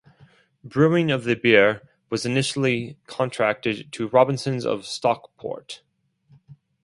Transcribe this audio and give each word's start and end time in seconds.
Brewing 0.63 1.11
of 1.11 1.25
the 1.25 1.35
beer 1.35 1.87
was 2.09 2.25
initially 2.25 2.97
contracted 3.05 3.93
to 3.93 4.07
Robinson's 4.07 4.65
of 4.65 4.83
Stockport. 4.87 5.83